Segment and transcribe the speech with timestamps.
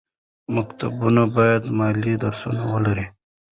[0.55, 3.05] مکتبونه باید مالي درسونه ولري.